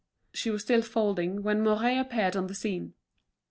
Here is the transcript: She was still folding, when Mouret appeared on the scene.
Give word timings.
She 0.33 0.49
was 0.49 0.63
still 0.63 0.81
folding, 0.81 1.43
when 1.43 1.61
Mouret 1.61 1.99
appeared 1.99 2.35
on 2.35 2.47
the 2.47 2.55
scene. 2.55 2.95